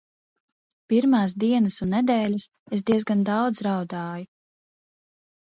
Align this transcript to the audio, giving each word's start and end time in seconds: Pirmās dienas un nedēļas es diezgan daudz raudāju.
Pirmās 0.93 1.35
dienas 1.43 1.77
un 1.85 1.93
nedēļas 1.95 2.47
es 2.79 2.85
diezgan 2.89 3.21
daudz 3.29 3.63
raudāju. 3.71 4.29